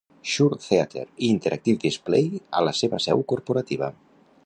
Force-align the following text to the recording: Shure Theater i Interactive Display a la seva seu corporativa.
Shure 0.29 0.57
Theater 0.61 1.03
i 1.03 1.29
Interactive 1.35 1.81
Display 1.85 2.43
a 2.61 2.65
la 2.69 2.77
seva 2.83 3.05
seu 3.09 3.23
corporativa. 3.35 3.97